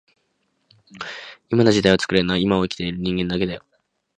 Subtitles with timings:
[1.51, 3.63] 今の時代を作れるのは今を生きている人間だけだよ